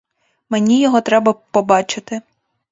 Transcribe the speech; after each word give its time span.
Мені 0.49 0.79
його 0.81 1.01
треба 1.01 1.31
б 1.31 1.41
побачити. 1.51 2.21